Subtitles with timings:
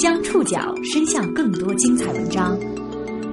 [0.00, 2.58] 将触角伸向更多精彩文章，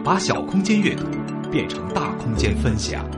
[0.04, 1.05] 把小空间阅读
[1.50, 3.09] 变成大空间分享。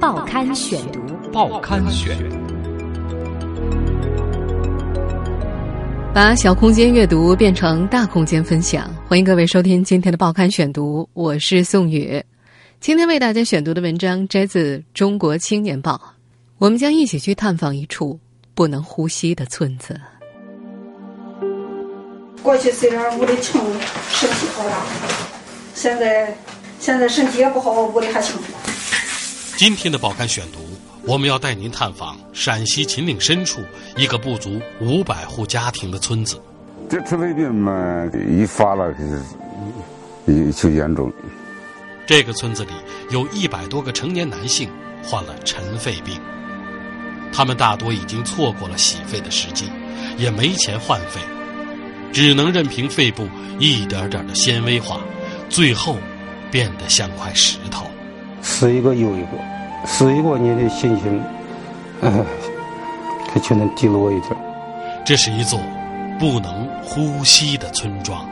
[0.00, 0.98] 报刊选读，
[1.30, 2.16] 报刊选，
[6.14, 8.90] 把小空间阅读变成大空间分享。
[9.06, 12.18] 欢迎各位收听今天的报刊选读，我是宋宇。
[12.80, 15.96] 今天为大家选读的文章摘自《中国青年报》，
[16.56, 18.18] 我们将一起去探访一处
[18.54, 20.00] 不能呼吸的村子。
[22.42, 23.60] 过去虽然屋里穷，
[24.10, 24.72] 身体好了，
[25.74, 26.36] 现在
[26.80, 28.40] 现在身体也不好，屋里还穷。
[29.56, 30.58] 今天的报刊选读，
[31.06, 33.60] 我们要带您探访陕西秦岭深处
[33.96, 36.40] 一个不足五百户家庭的村子。
[36.90, 38.92] 这尘肺病嘛，一发了
[40.26, 41.12] 就就严重。
[42.04, 42.72] 这个村子里
[43.10, 44.68] 有一百多个成年男性
[45.00, 46.20] 患了尘肺病，
[47.32, 49.70] 他们大多已经错过了洗肺的时机，
[50.18, 51.20] 也没钱换肺。
[52.12, 53.26] 只能任凭肺部
[53.58, 55.00] 一点点的纤维化，
[55.48, 55.96] 最后
[56.50, 57.86] 变得像块石头。
[58.42, 61.22] 死一个又一个，死一个你的心情，
[62.02, 62.24] 哎，
[63.28, 64.36] 它就能低落一点。
[65.04, 65.58] 这是一座
[66.18, 68.28] 不能呼吸的村庄。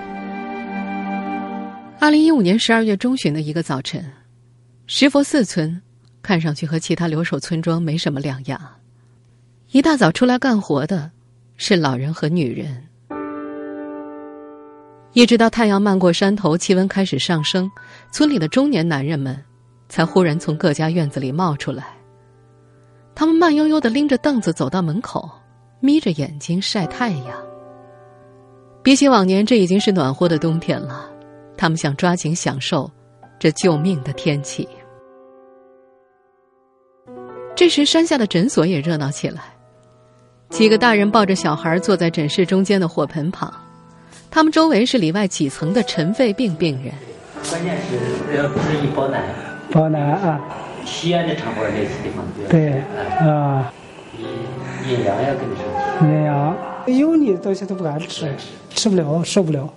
[1.98, 4.04] 二零一五年十二月中旬的一个早晨，
[4.86, 5.80] 石佛寺村
[6.22, 8.60] 看上去和其他留守村庄没什么两样。
[9.70, 11.10] 一大早出来干活的
[11.56, 12.89] 是老人和女人。
[15.12, 17.70] 一直到太阳漫过山头，气温开始上升，
[18.12, 19.36] 村里的中年男人们
[19.88, 21.88] 才忽然从各家院子里冒出来。
[23.14, 25.28] 他们慢悠悠的拎着凳子走到门口，
[25.80, 27.36] 眯着眼睛晒太阳。
[28.82, 31.10] 比起往年，这已经是暖和的冬天了。
[31.56, 32.90] 他们想抓紧享受
[33.38, 34.66] 这救命的天气。
[37.54, 39.42] 这时，山下的诊所也热闹起来，
[40.48, 43.52] 几个大人抱着小孩坐在诊室中间的火盆旁。
[44.30, 46.92] 他们周围是里外几层的尘肺病病人。
[47.50, 49.22] 关键是要注意保暖。
[49.72, 50.40] 保暖啊！
[50.84, 52.72] 吸烟的场合那些地方对
[53.20, 53.72] 啊。
[54.88, 56.08] 阴阳要跟着上。
[56.08, 58.34] 阴阳油腻东西都不敢吃，
[58.70, 59.72] 吃不了，受不了。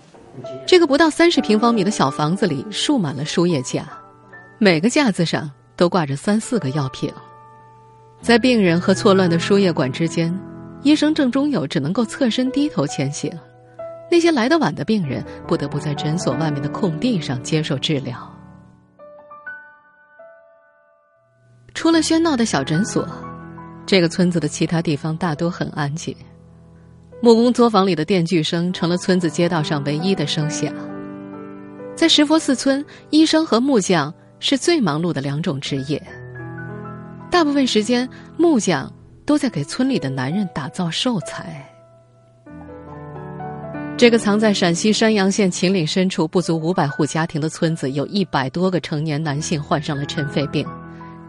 [0.65, 3.85] 这个不到三十平方米的小房子里，竖满了输液架，
[4.57, 7.11] 每个架子上都挂着三四个药瓶。
[8.21, 10.33] 在病人和错乱的输液管之间，
[10.81, 13.31] 医生郑中友只能够侧身低头前行。
[14.13, 18.15] 那些来得晚的病人不得不在诊所外面的空地上接受治疗。
[21.73, 23.07] 除了喧闹的小诊所，
[23.87, 26.15] 这个村子的其他地方大多很安静。
[27.23, 30.71] 木工作坊里的电锯声成了村子街道上唯一的声响。
[31.95, 35.99] 在石佛寺村，医生和木匠是最忙碌的两种职业。
[37.31, 38.07] 大部分时间，
[38.37, 38.93] 木匠
[39.25, 41.67] 都在给村里的男人打造寿材。
[44.03, 50.67] 这个藏在陕西山阳县秦岭深处、不足五百户家庭的村子，有一百多个成年男性患上了尘肺病。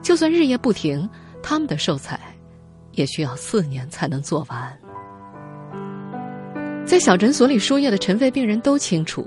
[0.03, 1.09] 就算日夜不停，
[1.41, 2.19] 他们的寿材
[2.91, 4.77] 也需要四年才能做完。
[6.85, 9.25] 在小诊所里输液的尘肺病人都清楚，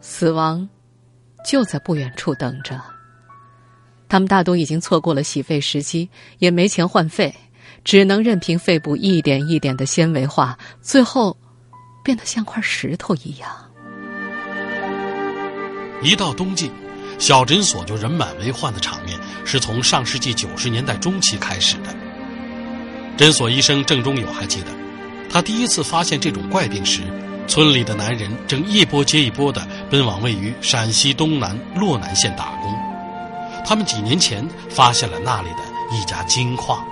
[0.00, 0.66] 死亡
[1.44, 2.80] 就在不远处等着。
[4.08, 6.08] 他们大多已经错过了洗肺时机，
[6.38, 7.34] 也没钱换肺，
[7.84, 11.36] 只能任凭肺部一点一点的纤维化，最后。
[12.10, 13.48] 变得像块石头一样。
[16.02, 16.68] 一到冬季，
[17.20, 21.94] 小诊所就人满为患的场面，是从上世纪九十年代中期开始的。
[23.16, 24.72] 诊所医生郑中友还记得，
[25.30, 27.02] 他第一次发现这种怪病时，
[27.46, 32.74] 村里的男人正一波接一波的奔往位于陕西东南洛南县打工。
[33.64, 35.62] 他们几年前发现了那里的
[35.96, 36.84] 一家金矿。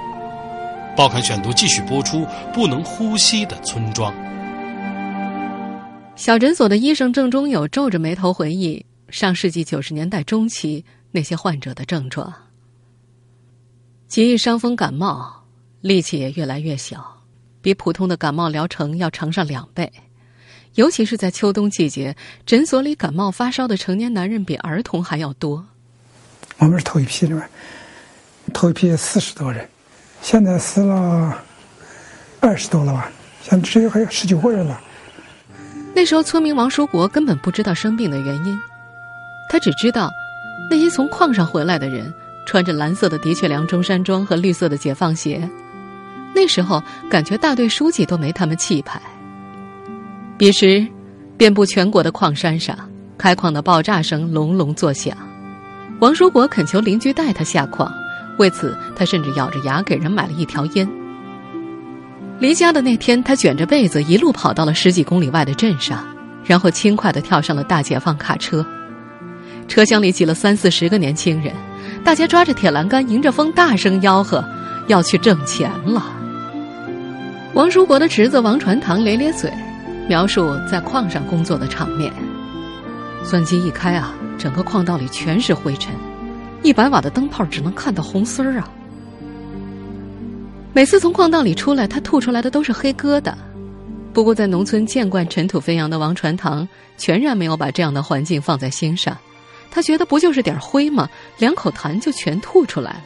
[0.96, 2.24] 报刊选读继续播出：
[2.54, 4.14] 不能呼吸的村庄。
[6.18, 12.34] 小诊所的医生郑中友皱着眉头回忆上世纪九十年代中期那些患者的症状：
[14.08, 15.44] 极易伤风感冒，
[15.80, 17.22] 力气也越来越小，
[17.62, 19.92] 比普通的感冒疗程要长上两倍。
[20.74, 25.64] 尤其是在秋冬季节，诊所里感冒发烧的成年男人比儿童还要多。
[26.58, 27.48] 我们是头一批里面，
[28.52, 29.66] 头一批四十多人，
[30.20, 31.44] 现在死了
[32.40, 33.08] 二十多了吧？
[33.40, 34.82] 现在只有还有十九个人了。
[35.98, 38.56] 那时候，村民王书国根本不知道生病的原因，
[39.50, 40.08] 他只知道
[40.70, 42.14] 那些从矿上回来的人
[42.46, 45.50] 穿着蓝色的的确良中山装和绿色的解放鞋。
[46.36, 46.80] 那时候，
[47.10, 49.02] 感觉大队书记都没他们气派。
[50.38, 50.86] 彼时，
[51.36, 52.78] 遍布全国的矿山上，
[53.18, 55.18] 开矿的爆炸声隆隆作响。
[55.98, 57.92] 王书国恳求邻居带他下矿，
[58.38, 60.88] 为此，他甚至咬着牙给人买了一条烟。
[62.40, 66.06] 离家的那天，他卷着被子一路跑到了十几公里外的镇上，
[66.44, 68.64] 然后轻快地跳上了大解放卡车。
[69.66, 71.52] 车厢里挤了三四十个年轻人，
[72.04, 74.44] 大家抓着铁栏杆，迎着风大声吆喝，
[74.86, 76.06] 要去挣钱了。
[77.54, 79.52] 王书国的侄子王传堂咧咧嘴，
[80.08, 82.12] 描述在矿上工作的场面：
[83.24, 85.92] 钻机一开啊，整个矿道里全是灰尘，
[86.62, 88.68] 一百瓦的灯泡只能看到红丝儿啊。
[90.72, 93.34] 每次从矿道里出来，他吐出来的都是黑疙瘩。
[94.12, 99.16] 不过，在农村见惯尘土飞扬的王传堂，全然没有把这样的环境放在心上。
[99.70, 101.08] 他觉得不就是点灰吗？
[101.38, 103.04] 两口痰就全吐出来了。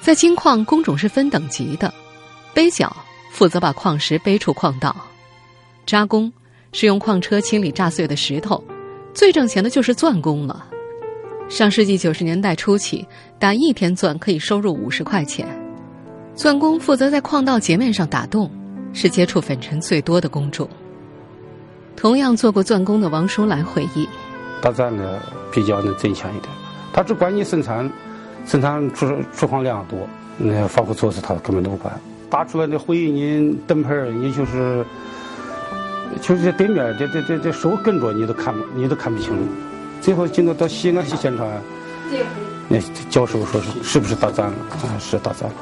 [0.00, 1.92] 在金矿，工种是分等级的，
[2.54, 2.94] 背脚
[3.30, 4.94] 负责把矿石背出矿道，
[5.86, 6.32] 扎工
[6.72, 8.62] 是用矿车清理炸碎的石头，
[9.14, 10.66] 最挣钱的就是钻工了。
[11.52, 13.06] 上世纪九十年代初期，
[13.38, 15.46] 打一天钻可以收入五十块钱。
[16.34, 18.50] 钻工负责在矿道截面上打洞，
[18.94, 20.66] 是接触粉尘最多的工种。
[21.94, 24.08] 同样做过钻工的王叔来回忆。
[24.62, 25.20] 打钻的
[25.52, 26.48] 比较能挣钱一点，
[26.90, 27.92] 他只管你生产，
[28.46, 29.98] 生产出出矿量多，
[30.38, 31.92] 那防护措施他根本都不管。
[32.30, 34.82] 打出来的灰，你灯泡你就是
[36.22, 39.36] 就是这对面这这这这手跟着你都看不你都看不清。
[40.02, 41.46] 最后进到到西安去检查，
[42.68, 42.78] 那
[43.08, 44.56] 教授说是是不是打钻了？
[44.70, 45.56] 啊，是打钻了。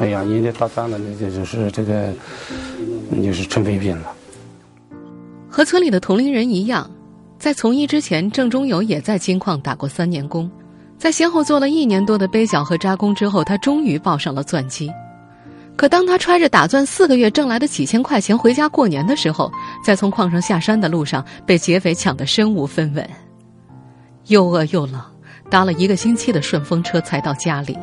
[0.00, 2.12] 哎呀，人家打钻了，那这就是这个，
[3.08, 4.12] 那就是尘肺病了。
[5.48, 6.90] 和村里的同龄人一样。
[7.38, 10.50] 在从医之前，郑中友也在金矿打过三年工，
[10.98, 14.90] 在先后做了一年多的背角和扎工之后，他终于抱上了钻机。
[15.76, 19.48] 可当他揣着打钻四个月挣来的几千块钱回家过年的时候，
[19.84, 23.08] 在从矿上下山的路上被劫匪抢得身无分文，
[24.28, 25.00] 又饿又冷，
[25.50, 27.76] 搭了一个星期的顺风车才到家里。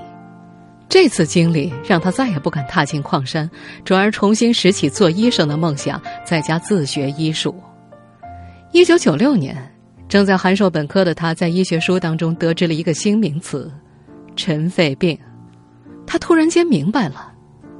[0.87, 3.49] 这次经历让他再也不敢踏进矿山，
[3.83, 7.53] 转而重新拾起做医生的梦想，在家自学医术。
[8.71, 9.57] 一九九六年，
[10.07, 13.71] 正在函授本科的他，在医学书当中得知了一个新名词——
[14.37, 15.17] 尘肺病。
[16.05, 17.33] 他突然间明白了，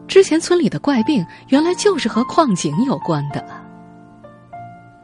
[0.08, 3.46] 之前村里的怪病原来就是和矿井有关的。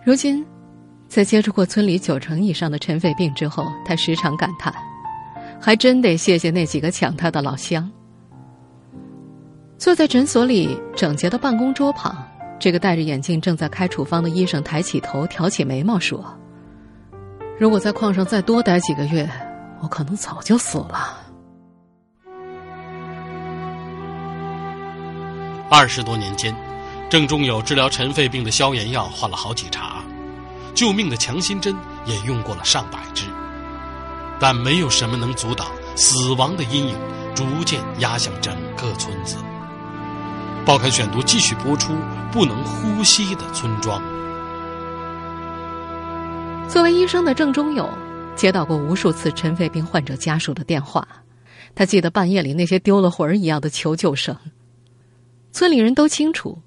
[0.03, 0.43] 如今，
[1.11, 4.73] 在接触过村里九成以上的尘肺病之后，他时常感叹：
[5.59, 7.91] 还真得谢谢那几个抢他的老乡。
[9.77, 12.15] 坐在诊所里整洁的办公桌旁。
[12.57, 16.23] 这个戴着眼镜正在开处方的医生抬起头，挑起眉毛说
[17.59, 19.29] ：“如果在矿上再多待几个月，
[19.81, 21.19] 我可能早就死了。”
[25.69, 26.55] 二十多年间，
[27.09, 30.01] 郑中友治疗尘肺病的消炎药换了好几茬，
[30.73, 31.75] 救命的强心针
[32.05, 33.25] 也用过了上百支，
[34.39, 36.95] 但没有什么能阻挡死亡的阴影
[37.35, 39.37] 逐渐压向整个村子。
[40.65, 41.93] 报刊选读继续播出。
[42.31, 44.01] 不能呼吸的村庄。
[46.69, 47.89] 作为医生的郑中友，
[48.37, 51.05] 接到过无数次尘肺病患者家属的电话。
[51.75, 54.33] 他记得半夜里那些丢了魂儿一样的求救声。
[55.51, 56.57] 村里人都清楚，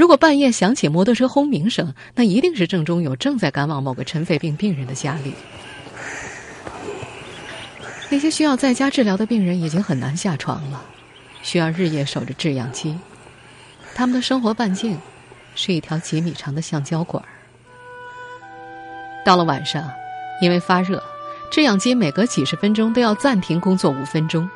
[0.00, 5.34] 如果半夜响起摩托车轰鸣声，那一定是郑中友正在赶往某个尘肺病病人的家里。
[8.08, 10.82] 那些需要在家治疗的病人已经很难下床了，
[11.42, 12.98] 需要日夜守着制氧机。
[13.94, 14.98] 他们的生活半径
[15.54, 17.22] 是一条几米长的橡胶管。
[19.22, 19.86] 到了晚上，
[20.40, 21.02] 因为发热，
[21.52, 24.48] 制氧机每隔几十分钟都要暂停工作五分钟。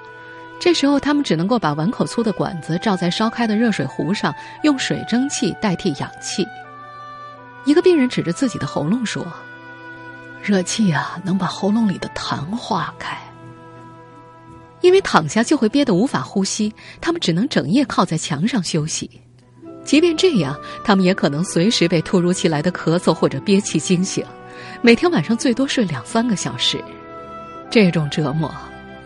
[0.61, 6.47] 这时候，他们只能够把碗口粗的管子罩在烧开的热水壶上，用水蒸气代替氧气。
[7.67, 9.27] 一个病人指着自己的喉咙说
[10.43, 13.19] ：“热气啊，能把喉咙里的痰化开。”
[14.81, 19.11] 因为躺下就会憋得无法呼吸，他们只能整夜靠在墙上休息。
[19.83, 24.25] 即便这样，他们也可能随时被突如其来的咳嗽或者憋气惊醒。
[24.83, 26.83] 每天晚上最多睡两三个小时，
[27.71, 28.55] 这种折磨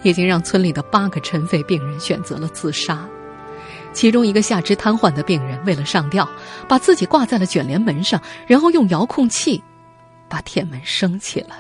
[0.03, 3.07] 已经让村里的八个尘肺病人选择了自杀。
[3.93, 6.29] 其中一个下肢瘫痪的病人为了上吊，
[6.69, 9.63] 把自己挂在了卷帘门上，然后用遥控器
[10.29, 11.57] 把铁门升起来。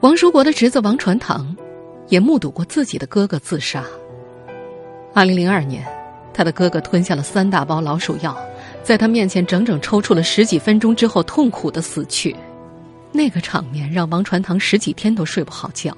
[0.00, 1.54] 王书国的侄子王传堂，
[2.08, 3.84] 也目睹过自己的哥哥自杀。
[5.12, 5.86] 二零零二年，
[6.32, 8.36] 他的哥哥吞下了三大包老鼠药，
[8.82, 12.34] 在他面前整整抽搐了十几分钟之后，痛苦的死去。
[13.12, 15.96] 那个场面让王传堂十几天都睡不好觉。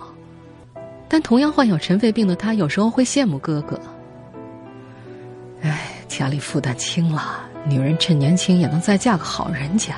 [1.09, 3.81] 但同样患有尘肺病的他，有时候会羡慕哥哥。
[5.63, 9.97] 哎，家里负担轻了，女人趁年轻也能再嫁个好人家。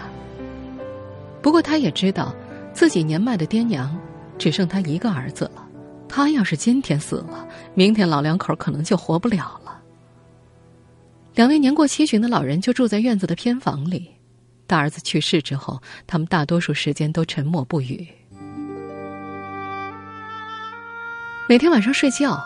[1.41, 2.35] 不过他也知道。
[2.75, 3.95] 自己年迈的爹娘，
[4.39, 5.63] 只剩他一个儿子了，
[6.09, 9.79] 他要是今天死了，明天老两口可能就活不了了。
[11.35, 14.11] 两位年过七旬的老人就住在院子的偏房里。
[14.73, 18.09] 大儿子去世之后，他们大多数时间都沉默不语。
[21.47, 22.43] 每天晚上睡觉，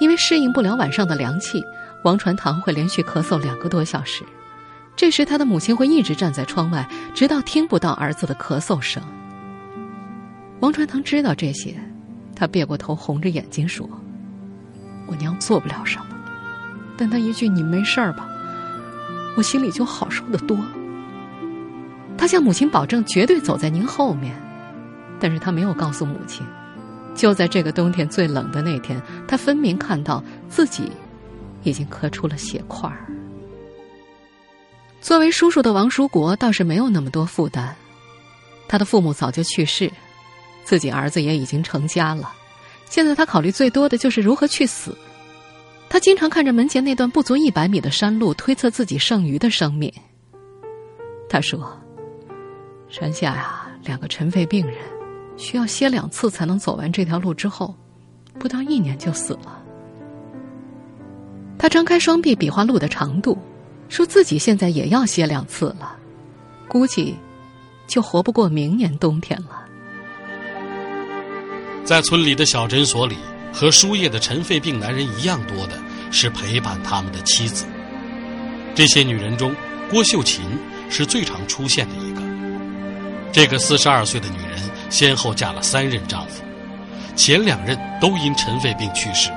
[0.00, 1.62] 因为适应不了晚上的凉气，
[2.02, 4.24] 王传堂会连续咳嗽两个多小时。
[4.96, 9.00] 这时，他的母亲会一直站在窗外，直到听不到儿子的咳嗽声。
[10.58, 11.76] 王传堂知道这些。
[12.34, 13.88] 他别过头，红着眼睛说
[15.06, 16.06] ：“我娘做不了什么，
[16.96, 18.28] 但他一句‘你没事儿吧’，
[19.38, 20.58] 我心里就好受得多。”
[22.18, 24.34] 他向母亲保证绝对走在您后面，
[25.20, 26.44] 但是他没有告诉母亲，
[27.14, 30.90] 就在这个冬天最冷的那天，他分明看到自己
[31.62, 33.06] 已经咳出了血块儿。
[35.00, 37.72] 作为叔叔的王叔国倒是没有那么多负担，
[38.66, 39.90] 他的父母早就去世。
[40.64, 42.30] 自己儿子也已经成家了，
[42.90, 44.94] 现在他考虑最多的就是如何去死。
[45.88, 49.90] 他经常看着门前那段不足一百米的山路，推测自己剩余的生命。
[51.26, 51.74] 他说
[52.88, 54.76] ：“山下呀，两个尘肺病人
[55.36, 57.74] 需要歇两次才能走完这条路，之后
[58.38, 59.62] 不到一年就死了。”
[61.58, 63.36] 他张开双臂比划路的长度，
[63.88, 65.96] 说自己现在也要歇两次了，
[66.68, 67.14] 估计
[67.86, 69.64] 就活不过明年冬天了。
[71.84, 73.16] 在村里的小诊所里，
[73.52, 75.78] 和输液的尘肺病男人一样多的
[76.10, 77.66] 是陪伴他们的妻子。
[78.74, 79.54] 这些女人中，
[79.90, 80.44] 郭秀琴
[80.88, 81.94] 是最常出现的。
[83.32, 84.58] 这个四十二岁的女人
[84.90, 86.42] 先后嫁了三任丈夫，
[87.14, 89.30] 前两任都因尘肺病去世，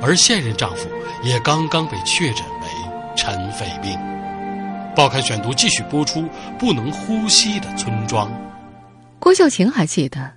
[0.00, 0.88] 而现任丈夫
[1.22, 3.98] 也刚刚被确诊为尘肺病。
[4.94, 8.30] 报刊选读继续播出：不能呼吸的村庄。
[9.18, 10.32] 郭秀琴还记得。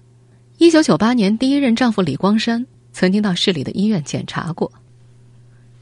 [0.58, 4.72] 一九九八年，第一任丈夫李光山曾经到市里的医院检查过。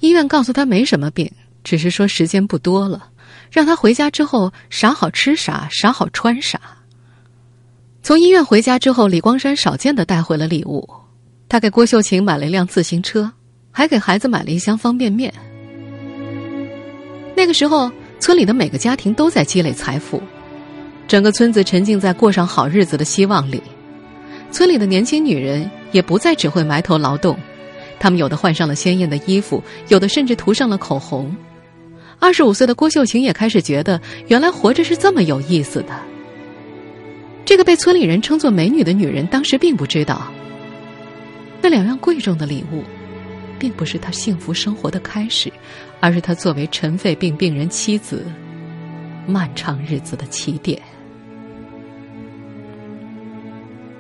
[0.02, 1.32] 医院告诉他没什么病，
[1.64, 3.08] 只是说时间不多了，
[3.50, 6.60] 让他回家之后啥好吃啥，啥好穿啥。
[8.06, 10.88] 从医院回家之后，李光山少见的带回了礼物，
[11.50, 13.32] 他给郭秀琴买了一辆自行车，
[13.72, 15.34] 还给孩子买了一箱方便面。
[17.36, 20.22] 那个时候，村里的每个家庭都在积累财富，
[21.08, 23.60] 整个村子沉浸在过上好日子的希望里。
[24.52, 27.36] 村里的年轻女人也不再只会埋头劳动，
[28.00, 31.36] 她们有的换上了鲜艳的衣服，有的甚至涂上了口红。
[32.20, 36.00] 二十五岁的郭秀琴也开始觉得，原来活着是这么有意思的。
[37.46, 40.34] 这个被村里人称作美女的女人，当时并不知道，
[41.62, 42.84] 那两样贵重的礼物，
[43.60, 45.54] 并不是她幸福生活的开始，
[46.00, 48.26] 而是她作为尘肺病病人妻子，
[49.28, 50.82] 漫长日子的起点。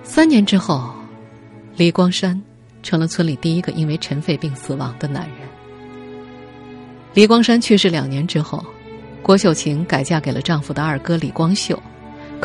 [0.03, 0.91] 三年之后，
[1.75, 2.41] 李光山
[2.81, 5.47] 成了村里第一个因为尘肺病死亡的男人。
[7.13, 8.65] 李光山去世两年之后，
[9.21, 11.79] 郭秀琴改嫁给了丈夫的二哥李光秀。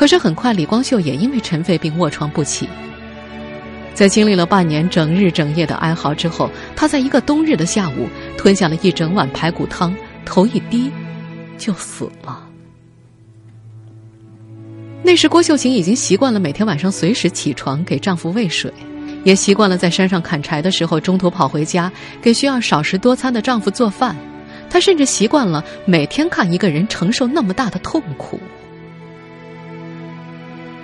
[0.01, 2.67] 可是很快，李光秀也因为尘肺病卧床不起。
[3.93, 10.91] 在经历了半年整日整夜的哀嚎之后，他在一个冬日的下午吞下了一整碗排骨汤，头一低，
[11.59, 12.49] 就死了。
[15.03, 18.73] 那时，郭秀琴已经习惯了每天晚上随时起床给丈夫喂水，
[19.23, 21.93] 也习惯了在山上砍柴的时候中途跑回家
[22.23, 24.17] 给需要少食多餐的丈夫做饭。
[24.71, 28.41] 她甚至习惯了每天看一个人承受那么大的痛苦。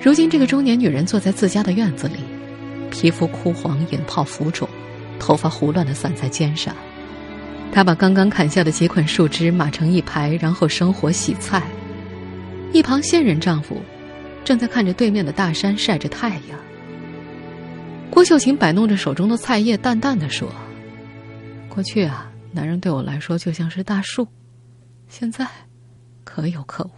[0.07, 2.21] 如今，这个中年女人坐在自家的院子里，
[2.93, 4.69] 皮肤枯黄，眼泡浮肿，
[5.19, 6.73] 头发胡乱的散在肩上。
[7.73, 11.61] 她把刚刚砍下的几捆树枝码成一排，然后生火洗菜。
[12.73, 13.83] 一旁现任丈夫。
[14.45, 16.57] 正在看着对面的大山晒着太阳，
[18.09, 20.49] 郭秀琴摆弄着手中的菜叶，淡淡的说
[21.69, 24.29] ：“过去啊，男人对我来说就像是大树，
[25.09, 25.45] 现在
[26.23, 26.91] 可有可无。”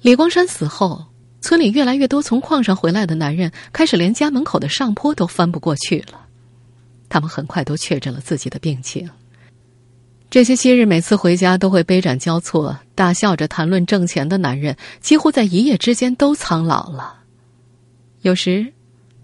[0.00, 1.04] 李光山死后，
[1.40, 6.26] 村里越来越多从矿上回来的男人开始连家门口的上坡都翻不过去了，
[7.08, 9.08] 他们很快都确诊了自己的病情。
[10.28, 17.16] 这些昔日每次回家都会杯盏交错、大笑着谈论挣钱的男人，几乎在一夜之间都苍老了。
[18.20, 18.72] 有时，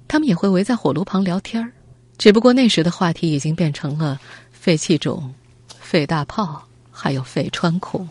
[0.09, 1.71] 他们也会围在火炉旁聊天儿，
[2.19, 4.19] 只不过那时的话题已经变成了
[4.51, 5.33] 肺气肿、
[5.79, 8.09] 肺大泡，还有肺穿孔。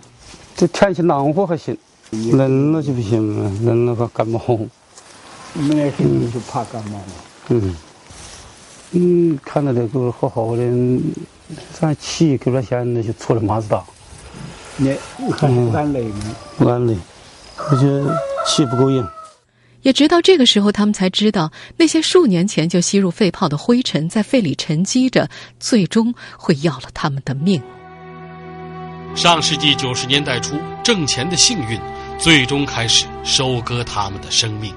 [0.55, 1.77] 这天气暖和还行，
[2.11, 4.39] 冷了就不行了，冷了怕感冒。
[5.53, 7.05] 你们那天就怕感冒吗？
[7.49, 7.75] 嗯，
[8.91, 10.63] 嗯，看到这个好好的。
[11.71, 13.83] 咱气给他现那就错了麻子大，
[14.77, 14.97] 你
[15.31, 16.35] 很累吗？
[16.59, 16.97] 俺累，
[17.55, 18.03] 而且
[18.47, 19.07] 气不够硬。
[19.83, 27.61] 也直到这个时候，他们才知道那些数年前就吸入肺泡的灰尘在肺里沉积着，最终会要了他们的命。
[29.15, 31.79] 上世纪九十年代初，挣钱的幸运
[32.19, 34.75] 最终开始收割他们的生命。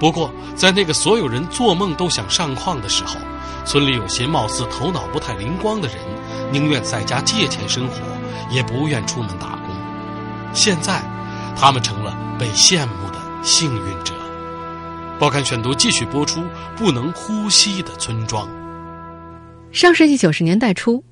[0.00, 3.14] 不过，在那个所有人做梦都想上矿的时候，
[3.64, 5.96] 村里有些貌似头脑不太灵光的人，
[6.50, 7.94] 宁愿在家借钱生活，
[8.50, 9.66] 也不愿出门打工。
[10.52, 11.00] 现在，
[11.56, 14.12] 他们成了被羡慕的幸运者。
[15.20, 16.42] 报刊选读继续播出：
[16.76, 18.48] 不能呼吸的村庄。
[19.70, 21.04] 上世纪九十年代初，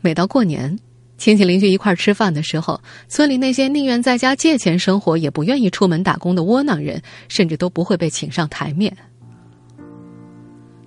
[0.00, 0.78] 每到过年。
[1.22, 8.92] 亲戚邻居一块吃饭的时候，村里那些宁愿在家借钱生活，也不愿意出门打工的窝囊人，甚至都不会被请上台面。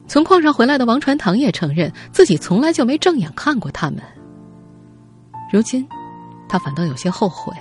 [0.10, 4.02] 从矿上回来的王传堂也承认，自己从来就没正眼看过他们。
[5.54, 5.88] 如今，
[6.50, 7.54] 他反倒有些后悔，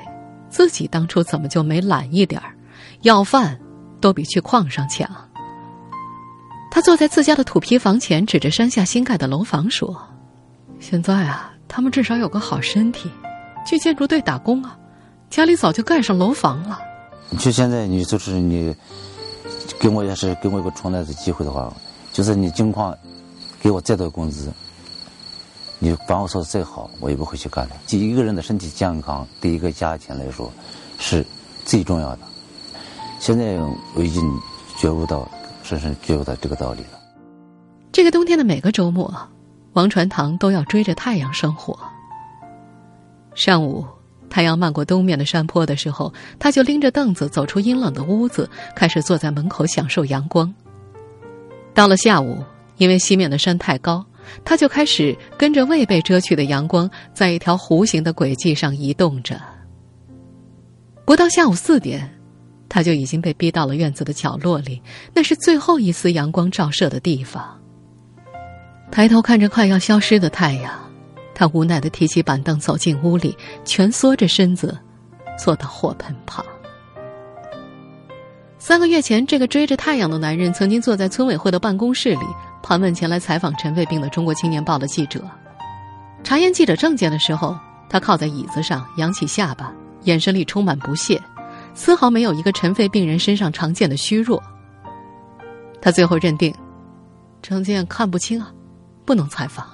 [0.49, 2.57] 自己当初怎么就没懒一点儿，
[3.03, 3.57] 要饭
[4.01, 5.09] 都比去矿上强。
[6.73, 9.97] 他坐在自家的土坯房前，指着山下新盖的楼房说
[10.81, 13.11] ：“现在啊。”他们至少有个好身体，
[13.67, 14.79] 去建筑队打工啊，
[15.29, 16.79] 家里早就盖上楼房了。
[17.41, 18.73] 就现在，你就是你，
[19.81, 21.75] 给我要是给我一个重来的机会的话，
[22.13, 22.97] 就是你金矿
[23.61, 24.53] 给我再多工资，
[25.81, 27.75] 你把我说的再好，我也不会去干的。
[27.89, 30.53] 就一个人的身体健康，对一个家庭来说
[31.01, 31.27] 是
[31.65, 32.21] 最重要的。
[33.19, 33.59] 现在
[33.97, 34.23] 我已经
[34.79, 35.29] 觉悟到，
[35.65, 37.01] 深深觉悟到这个道理了。
[37.91, 39.13] 这个冬天的每个周末。
[39.75, 41.79] 王传堂都要追着太阳生活。
[43.35, 43.85] 上午，
[44.31, 50.53] 太阳漫过东面的山坡的时候，他就拎着凳子走出阴冷的屋子，开始坐在门口享受阳光。
[51.75, 52.39] 到了下午，
[52.77, 54.05] 因为西面的山太高，
[54.45, 59.41] 他就开始跟着未被遮去的阳光，在一条弧形的轨迹上移动着。
[61.05, 62.17] 不到下午四点，
[62.69, 64.81] 他就已经被逼到了院子的角落里，
[65.13, 67.61] 那是最后一丝阳光照射的地方。
[68.95, 70.73] 抬头看着快要消失的太阳，
[71.35, 74.79] 他无奈的提起板凳走进屋里，蜷缩着身子，
[75.37, 76.47] 坐到火盆旁。
[78.57, 82.25] 三个月前，这个追着太阳的男人曾经坐在村委会的办公室里，
[82.63, 85.21] 盘问前来采访尘肺病的《中国青年报》的记者。
[86.23, 87.59] 查验记者证件的时候，
[87.91, 89.73] 他靠在椅子上，扬起下巴，
[90.05, 91.21] 眼神里充满不屑，
[91.75, 94.41] 丝毫没有一个尘肺病人身上常见的虚弱。
[95.83, 96.55] 他最后认定，
[97.43, 98.53] 证件看不清啊。
[99.05, 99.67] 不能采访。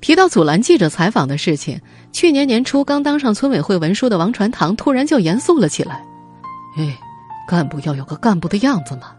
[0.00, 1.80] 提到阻拦记者采访的事情，
[2.12, 6.04] 去年年初刚当上村委会文书的王传堂突然就严肃了起来
[6.76, 6.98] ：“哎，
[7.48, 9.12] 干部要有个干部的样子嘛。”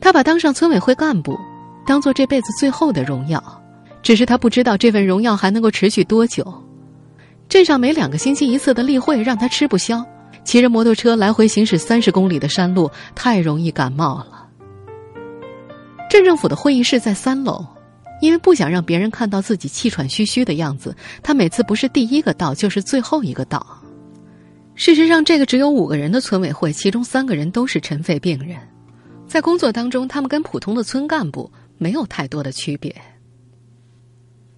[0.00, 1.38] 他把当上村委会干部
[1.84, 3.42] 当做这辈子最后的荣耀，
[4.02, 6.62] 只是他不知道这份荣耀还能够持续多久。
[7.48, 10.02] 镇上每两个星期一次的例会让他吃不消，
[10.44, 14.45] 骑着摩托车来回行驶三十公里的山路太容易感冒了。
[16.08, 17.66] 镇政府的会议室在三楼，
[18.20, 23.66] 因为不想让别人看到自己气喘吁吁的样子，他每次不是第一个到，就是最后一个到。
[24.74, 28.58] 事实上，这个只有五个人的村委会，其中三个人都是尘肺病人，
[29.26, 32.94] 在工作当中，他们跟普通的村干部没有太多的区别。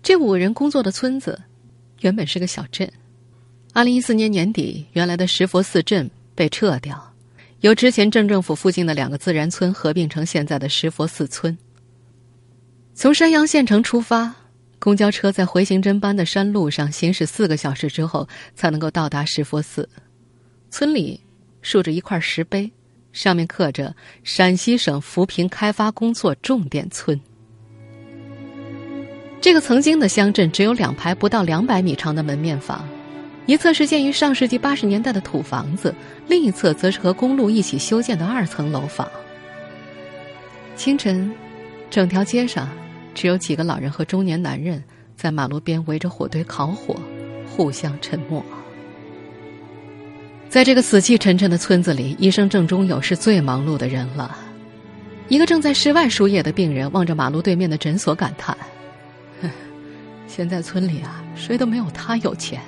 [0.03, 1.41] 这五个人工作的村子，
[2.01, 2.91] 原本是个小镇，
[3.73, 7.08] 二零一四年年底，原来的石佛寺镇被撤掉。
[7.61, 11.57] 由之前镇政府附近的两个自然村合并成现在的石佛寺村。
[12.95, 14.35] 从山阳县城出发，
[14.79, 19.89] 公交车在回形针般的山路上行驶四个小时之后，才能够到达石佛寺。
[20.71, 21.21] 村里
[21.63, 22.71] 竖着一块石碑，
[23.13, 27.21] 上面刻着“陕西省扶贫开发工作重点村”。
[29.41, 32.89] 这个曾经的乡镇只有两排不到两百米长的门面房。
[33.49, 35.95] 一侧是建于上世纪八十年代的土房子，
[36.27, 39.09] 另一侧则是和公路一起修建的二层楼房。
[40.77, 41.33] 清晨，
[41.89, 42.69] 整条街上
[43.15, 44.85] 只有几个老人和中年男人
[45.17, 46.95] 在马路边围着火堆烤火，
[47.49, 48.45] 互相沉默。
[50.51, 54.37] 在这个死气沉沉的村子里，医生郑中友是最忙碌的人了。
[55.29, 58.55] 一个正在室外输液的病人望着马路对面的诊所感叹
[60.29, 62.61] ：“现在村里啊，谁都没有他有钱。”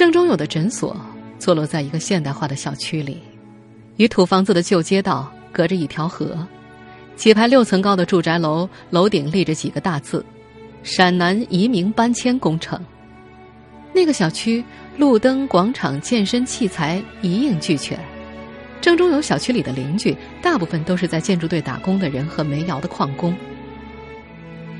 [0.00, 0.98] 郑中友的诊所
[1.38, 3.18] 坐落在一个现代化的小区里，
[3.98, 6.38] 与土房子的旧街道隔着一条河，
[7.16, 10.24] 几排六层高的住宅楼，楼顶立着几个大字
[10.82, 12.82] ：“陕南移民搬迁工程。”
[13.92, 14.64] 那个小区
[14.96, 18.00] 路灯、广场、健身器材一应俱全。
[18.80, 23.36] 郑中友小区里的邻居大部分都是在建筑队打工的人和煤窑的矿工。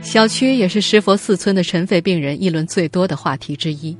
[0.01, 3.95] 小区也是石佛寺村的尘肺病人议论最多的话题之一。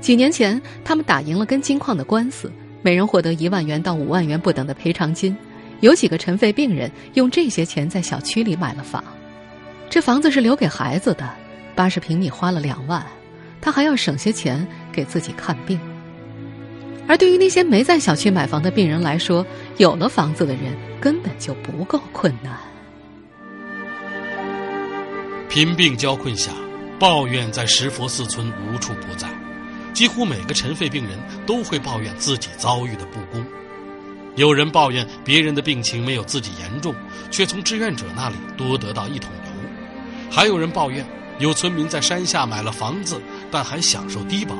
[0.00, 2.50] 几年前，他们打赢了跟金矿的官司，
[2.82, 5.36] 每人获得一万元到五万元不等的赔偿金。
[5.80, 9.02] 有几个尘肺病人用这些钱在小区里买了房，
[9.90, 11.28] 这房子是留给孩子的，
[11.74, 13.04] 八十平米花了两万，
[13.60, 15.78] 他还要省些钱给自己看病。
[17.08, 19.44] 而对于那些没在小区买房的病人来说，
[19.76, 22.58] 有了房子的人根本就不够困难。
[25.48, 26.52] 贫病交困下，
[26.98, 29.28] 抱怨在石佛寺村无处不在，
[29.96, 33.42] 几乎每个尘肺病人都会抱怨自己遭遇的不公。
[34.34, 36.94] 有人抱怨别人的病情没有自己严重，
[37.30, 41.02] 却从志愿者那里多得到一桶油；还有人抱怨
[41.38, 43.18] 有村民在山下买了房子，
[43.50, 44.54] 但还享受低保。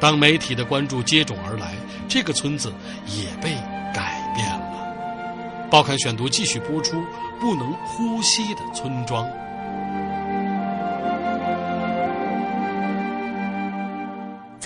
[0.00, 1.76] 当媒体的关注接踵而来，
[2.08, 2.72] 这个村子
[3.06, 3.54] 也被
[3.94, 5.68] 改变了。
[5.70, 7.00] 报刊选读继续播出：
[7.38, 9.24] 不能呼吸的村庄。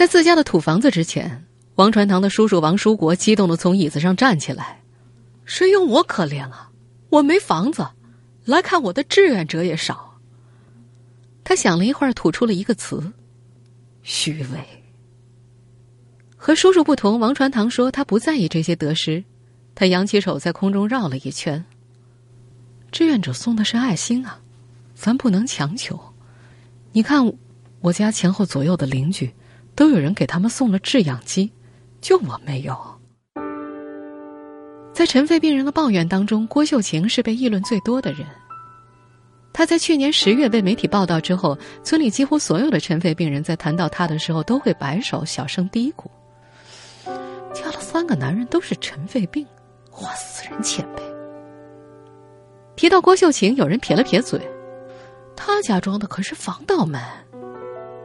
[0.01, 4.81] 在自家的土房子之前，王传堂的叔叔王书国激动的从椅子上站起来
[5.45, 6.71] ：“谁有我可怜啊？
[7.11, 7.87] 我没房子，
[8.47, 10.19] 来看我的志愿者也少。”
[11.45, 13.13] 他想了一会儿，吐出了一个词
[14.03, 14.83] ：“虚伪。”
[16.35, 19.23] 和叔叔不同，王传堂说他不在意这些得失。
[19.75, 21.63] 他扬起手在空中绕了一圈。
[22.91, 24.41] 志愿者送的是爱心啊，
[24.95, 26.01] 咱不能强求。
[26.93, 27.31] 你看，
[27.83, 29.31] 我家前后左右的邻居，
[29.75, 31.53] 都有人给他们送了制氧机，
[32.01, 32.77] 就我没有。
[34.93, 38.27] 在尘肺病人的抱怨当中，郭秀琴是被议论最多的人。
[39.53, 46.07] 他在去年十月被媒体报道之后，村里几乎所有的尘肺病人在谈到他的时候，都会摆手，小声嘀咕。
[47.53, 49.47] 嫁了三个男人都是尘肺病，
[49.91, 51.03] 花死人钱呗。
[52.77, 54.41] 提到郭秀琴，有人撇了撇嘴，
[55.35, 57.01] 他家装的可是防盗门。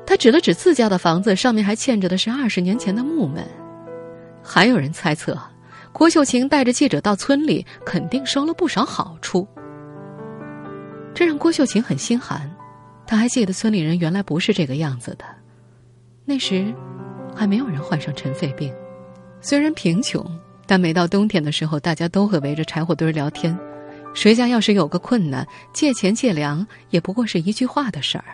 [0.05, 3.43] 他指了指自家的房子，上面还嵌着的是二十年前的木门。
[4.43, 5.37] 还有人猜测，
[5.91, 9.47] 郭秀琴带着记者到村里，肯定收了不少好处。
[11.13, 12.49] 这让郭秀琴很心寒。
[13.07, 15.25] 他还记得村里人原来不是这个样子的，
[16.25, 16.73] 那时
[17.35, 18.73] 还没有人患上尘肺病。
[19.41, 20.25] 虽然贫穷，
[20.65, 23.57] 但每到冬天的时候，大家都会围着柴火堆聊天。
[24.13, 28.25] 谁家要是有个困难，借钱借粮也不过是一句话的事儿。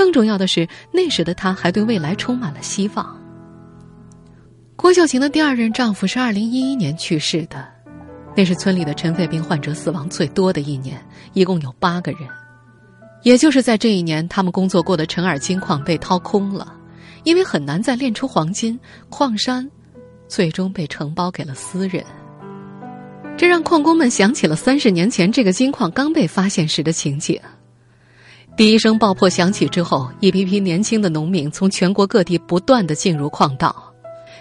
[0.00, 3.20] 更重要的是，那时的她还对未来充满了希望。
[4.74, 7.68] 郭秀琴的第二任丈夫是二零一一年去世的，
[8.34, 10.98] 那是村里的尘肺病患者死亡最多的一年，
[11.34, 12.22] 一共有八个人。
[13.24, 16.74] 也就是在这一年，他们工作过的陈耳金矿被掏空了，
[17.24, 19.70] 因为很难再炼出黄金，矿山。
[20.28, 22.02] 最终被承包给了私人，
[23.36, 27.38] 这让矿工们想起了三十年前这个金矿刚被发现时的情景。
[28.60, 33.74] 第一声爆破响起之后，一批批年轻的农民从全国各地不断的进入矿道。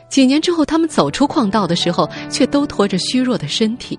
[0.09, 3.97] 几年之后，他们走出矿道的时候，却都拖着虚弱的身体。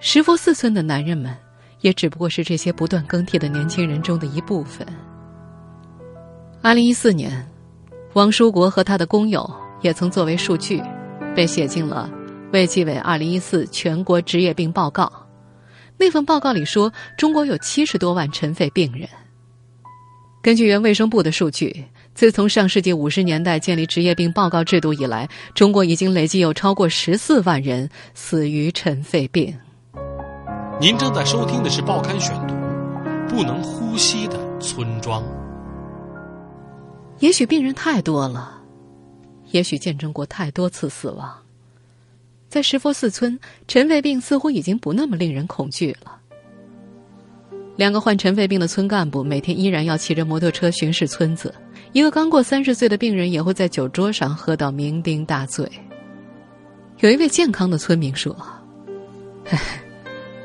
[0.00, 1.32] 石佛寺村的男人们，
[1.80, 4.84] 也只不过是这些不断更替的年轻人中的一部分。
[6.60, 7.48] 二零一四年，
[8.14, 9.48] 王书国和他的工友。
[9.80, 10.82] 也曾作为数据，
[11.36, 12.10] 被写进了
[12.52, 15.23] 卫计委二零一四全国职业病报告。
[15.96, 19.08] 那份报告里说，中国有七十多万尘肺病人。
[20.42, 29.56] 根据原卫生部的数据，自从上世纪五十年代建立职业病报告制度以来，中国已经累计有超过十四万人死于尘肺病。
[30.80, 32.54] 您正在收听的是《报刊选读》，
[33.28, 35.22] 不能呼吸的村庄。
[37.20, 38.60] 也许病人太多了。
[39.52, 41.32] 也许见证过太多次死亡，
[42.54, 43.36] 在石佛寺村，
[43.66, 46.16] 尘肺病似乎已经不那么令人恐惧了。
[47.74, 51.52] 两个患尘肺病的村干部每天依然要骑着摩托车巡视村子，
[51.90, 55.68] 一个刚过三十岁的病人也会在酒桌上喝到酩酊大醉。
[57.00, 58.36] 有一位健康的村民说：“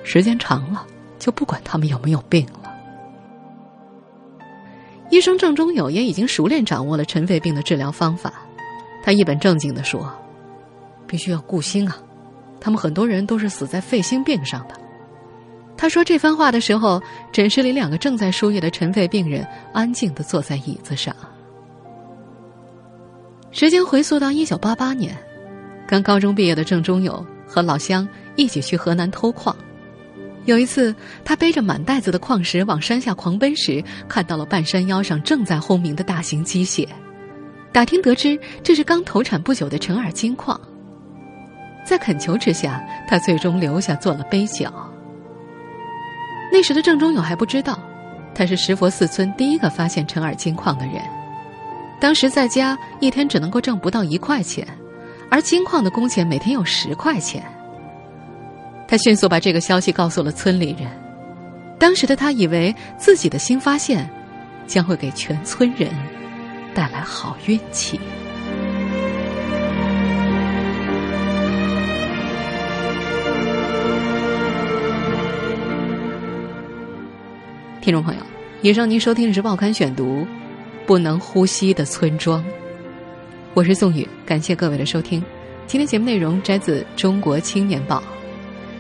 [0.02, 0.88] 时间长了，
[1.20, 2.74] 就不管他们有没有病了。”
[5.12, 8.34] 医生郑中友也已经熟练掌握了尘肺病的治疗方法。
[9.04, 10.12] 他一本正经的说
[11.10, 11.98] ：“必须要顾心啊，
[12.62, 14.76] 他们很多人都是死在肺心病上的。”
[15.76, 21.16] 他说这番话的时候，诊室里两个正在输液的尘肺病人安静的坐在椅子上。
[23.52, 25.18] 时间回溯到一九八八年，
[25.88, 29.56] 刚高中毕业的郑中友和老乡一起去河南偷矿。
[30.46, 30.94] 有一次，
[31.24, 36.88] 他背着满袋子的矿石往山下狂奔时，看到了半山腰上正在轰鸣的大型机械。
[37.72, 40.60] 打听得知，这是刚投产不久的陈耳金矿。
[41.90, 44.72] 在恳求之下，他最终留下做了杯酒。
[46.52, 47.80] 那时的郑中友还不知道，
[48.36, 51.02] 他是石佛寺村第一个发现陈耳金矿的人。
[52.00, 54.68] 当时在家一天只能够挣不到一块钱，
[55.32, 57.44] 而金矿的工钱每天有十块钱。
[58.88, 60.88] 他迅速把这个消息告诉了村里人。
[61.80, 64.08] 当时的他以为自己的新发现
[64.68, 65.90] 将会给全村人
[66.76, 68.00] 带来好运气。
[77.90, 78.22] 听众朋友，
[78.62, 80.22] 以上您收听的是《报刊选读》，
[80.86, 82.46] 不能呼吸的村庄。
[83.56, 85.24] 我是宋宇，感谢各位的收听。
[85.66, 87.98] 今天节目内容摘自《中国青年报》。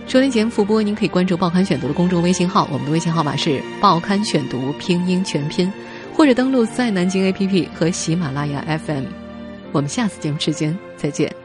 [0.07, 3.49] 收听节目复播，您可以关注《报刊选读》的公众微信号，我们的微信号码是
[3.81, 5.73] 《报刊选读》拼音全拼，
[6.13, 9.05] 或者登录在南京 APP 和喜马拉雅 FM。
[9.71, 11.38] 我们下次节目时间再见。